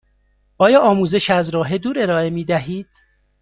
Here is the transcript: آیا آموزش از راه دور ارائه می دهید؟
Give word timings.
آیا 0.57 0.81
آموزش 0.81 1.29
از 1.29 1.49
راه 1.49 1.77
دور 1.77 1.99
ارائه 1.99 2.29
می 2.29 2.43
دهید؟ 2.45 2.89